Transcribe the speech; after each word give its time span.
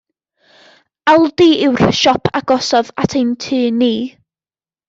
Aldi 1.13 1.47
yw'r 1.67 1.93
siop 1.99 2.31
agosaf 2.41 2.91
at 3.05 3.17
ein 3.21 3.37
tŷ 3.45 3.63
ni. 3.83 3.93